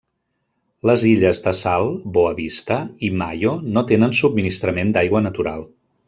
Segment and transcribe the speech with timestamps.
[0.89, 2.77] Les illes de Sal, Boa Vista,
[3.09, 5.67] i Maio no tenen subministrament d'aigua natural.